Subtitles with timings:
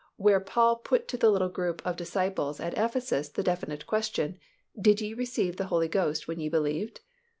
[0.17, 4.39] where Paul put to the little group of disciples at Ephesus the definite question,
[4.75, 7.01] "Did ye receive the Holy Ghost when ye believed?"